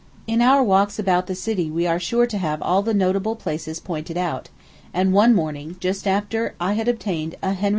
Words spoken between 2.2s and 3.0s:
to have all the